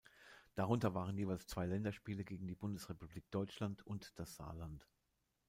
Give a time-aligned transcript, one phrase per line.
[0.55, 4.87] Darunter waren jeweils zwei Länderspiele gegen die Bundesrepublik Deutschland und das Saarland.